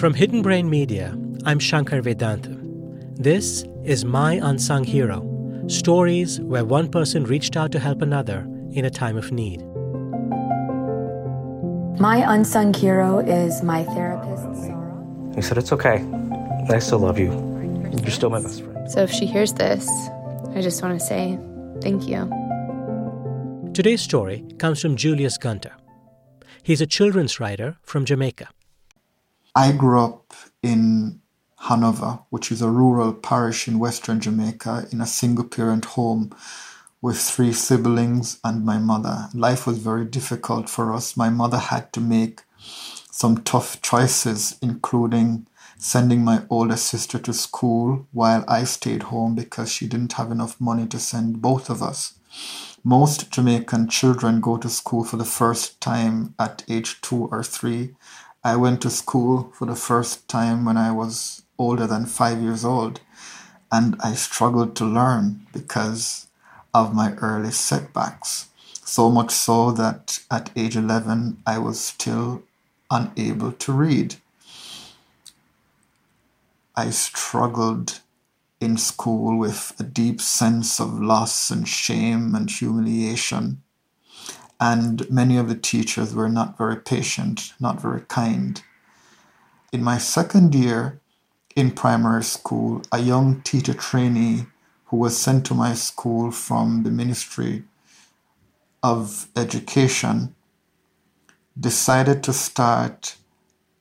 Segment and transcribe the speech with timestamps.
[0.00, 1.14] From Hidden Brain Media,
[1.44, 2.58] I'm Shankar Vedantam.
[3.16, 5.30] This is My Unsung Hero
[5.68, 9.62] stories where one person reached out to help another in a time of need.
[12.00, 15.32] My unsung hero is my therapist, Sarah.
[15.34, 16.04] He said, It's okay.
[16.70, 17.30] I still love you.
[18.02, 18.90] You're still my best friend.
[18.90, 19.86] So if she hears this,
[20.54, 21.38] I just want to say
[21.82, 22.24] thank you.
[23.74, 25.72] Today's story comes from Julius Gunter.
[26.62, 28.48] He's a children's writer from Jamaica.
[29.54, 31.20] I grew up in
[31.58, 36.34] Hanover, which is a rural parish in western Jamaica, in a single parent home
[37.02, 39.28] with three siblings and my mother.
[39.34, 41.16] Life was very difficult for us.
[41.16, 42.42] My mother had to make
[43.10, 45.46] some tough choices, including
[45.80, 50.60] sending my older sister to school while I stayed home because she didn't have enough
[50.60, 52.14] money to send both of us.
[52.84, 57.94] Most Jamaican children go to school for the first time at age two or three.
[58.44, 62.62] I went to school for the first time when I was older than five years
[62.62, 63.00] old,
[63.72, 66.26] and I struggled to learn because
[66.74, 68.48] of my early setbacks.
[68.84, 72.42] So much so that at age 11, I was still
[72.90, 74.16] unable to read.
[76.76, 78.00] I struggled
[78.60, 83.62] in school with a deep sense of loss and shame and humiliation.
[84.60, 88.62] And many of the teachers were not very patient, not very kind.
[89.72, 91.00] In my second year
[91.56, 94.46] in primary school, a young teacher trainee
[94.86, 97.64] who was sent to my school from the Ministry
[98.82, 100.34] of Education,
[101.58, 103.16] decided to start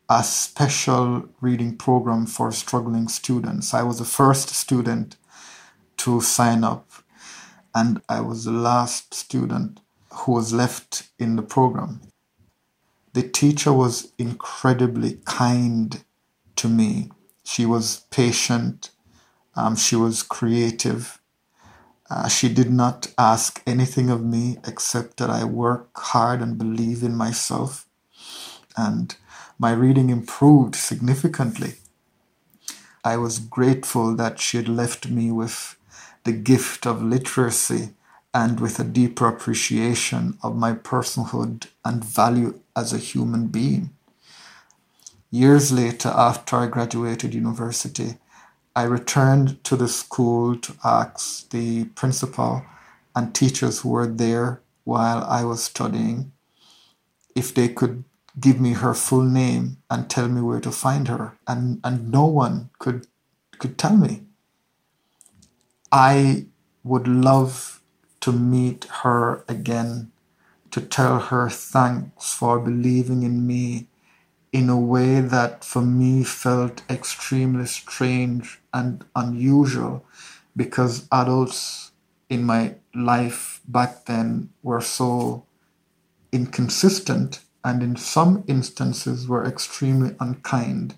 [0.10, 3.74] a special reading program for struggling students.
[3.74, 5.18] I was the first student
[5.98, 6.90] to sign up,
[7.76, 12.02] and I was the last student who was left in the program.
[13.14, 16.04] The teacher was incredibly kind
[16.56, 17.12] to me.
[17.44, 18.92] She was patient
[19.60, 21.20] um, she was creative.
[22.10, 27.04] Uh, she did not ask anything of me except that I work hard and believe
[27.04, 27.86] in myself.
[28.78, 29.16] And
[29.62, 31.74] my reading improved significantly.
[33.04, 35.76] I was grateful that she had left me with
[36.24, 37.90] the gift of literacy
[38.34, 43.90] and with a deeper appreciation of my personhood and value as a human being.
[45.30, 48.18] Years later, after I graduated university,
[48.76, 52.64] I returned to the school to ask the principal
[53.16, 56.32] and teachers who were there while I was studying
[57.36, 58.06] if they could
[58.40, 61.38] give me her full name and tell me where to find her.
[61.48, 63.08] And and no one could
[63.60, 64.24] could tell me.
[65.92, 66.48] I
[66.84, 67.82] would love
[68.22, 70.12] to meet her again
[70.72, 73.88] to tell her thanks for believing in me
[74.52, 80.06] in a way that for me felt extremely strange and unusual
[80.56, 81.92] because adults
[82.30, 85.46] in my life back then were so
[86.32, 90.96] inconsistent and in some instances were extremely unkind.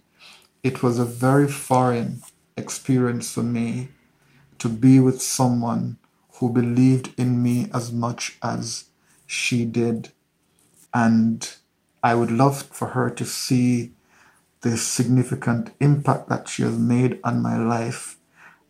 [0.64, 2.22] It was a very foreign
[2.56, 3.90] experience for me
[4.60, 5.98] to be with someone
[6.34, 8.86] who believed in me as much as
[9.26, 10.12] she did
[10.94, 11.56] and
[12.04, 13.92] I would love for her to see
[14.62, 18.18] the significant impact that she has made on my life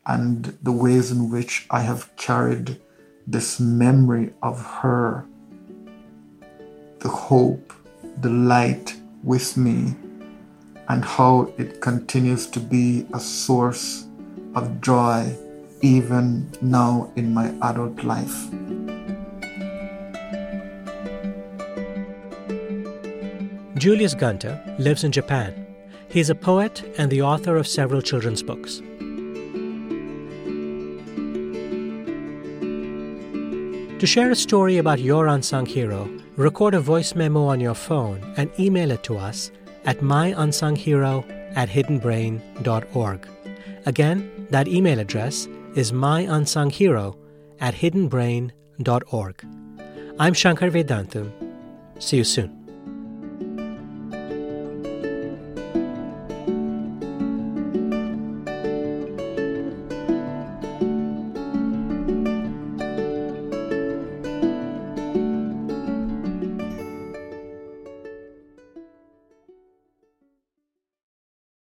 [0.06, 2.80] and the ways in which I have carried
[3.28, 5.26] this memory of her,
[7.00, 7.74] the hope,
[8.20, 9.96] the light with me,
[10.90, 14.08] and how it continues to be a source
[14.56, 15.36] of joy
[15.82, 18.50] even now in my adult life.
[23.76, 25.66] Julius Gunter lives in Japan.
[26.08, 28.82] He's a poet and the author of several children's books.
[34.00, 38.34] To share a story about your unsung hero, record a voice memo on your phone
[38.38, 39.52] and email it to us
[39.86, 41.26] at myunsunghero
[41.56, 43.28] at hiddenbrain.org.
[43.86, 47.16] Again, that email address is myunsunghero
[47.60, 49.46] at hiddenbrain.org.
[50.20, 51.32] I'm Shankar Vedantam.
[52.00, 52.61] See you soon.